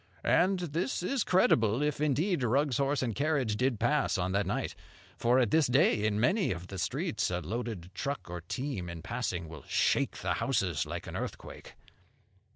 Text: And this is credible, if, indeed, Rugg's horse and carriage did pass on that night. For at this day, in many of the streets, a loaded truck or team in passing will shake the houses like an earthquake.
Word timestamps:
And 0.25 0.57
this 0.61 1.03
is 1.03 1.23
credible, 1.23 1.83
if, 1.83 2.01
indeed, 2.01 2.41
Rugg's 2.41 2.77
horse 2.79 3.03
and 3.03 3.13
carriage 3.13 3.55
did 3.55 3.79
pass 3.79 4.17
on 4.17 4.31
that 4.31 4.47
night. 4.47 4.73
For 5.15 5.37
at 5.37 5.51
this 5.51 5.67
day, 5.67 6.03
in 6.05 6.19
many 6.19 6.51
of 6.51 6.65
the 6.69 6.79
streets, 6.79 7.29
a 7.29 7.39
loaded 7.41 7.91
truck 7.93 8.27
or 8.27 8.41
team 8.41 8.89
in 8.89 9.03
passing 9.03 9.47
will 9.47 9.61
shake 9.67 10.17
the 10.23 10.33
houses 10.33 10.87
like 10.87 11.05
an 11.05 11.15
earthquake. 11.15 11.75